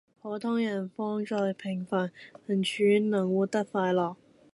[0.19, 2.11] 普通人放在平凡
[2.47, 2.73] 處
[3.11, 4.15] 能活得快樂